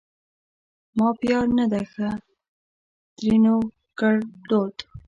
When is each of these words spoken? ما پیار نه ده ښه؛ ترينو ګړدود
ما 0.97 1.07
پیار 1.21 1.47
نه 1.57 1.65
ده 1.71 1.81
ښه؛ 1.91 2.09
ترينو 3.17 3.55
ګړدود 3.99 4.75